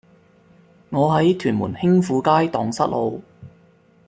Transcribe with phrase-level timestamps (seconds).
[0.89, 3.21] 我喺屯門興富街盪失路